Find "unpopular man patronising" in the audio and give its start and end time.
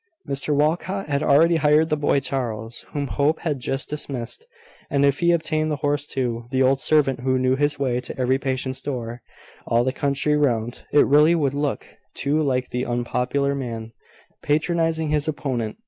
12.83-15.09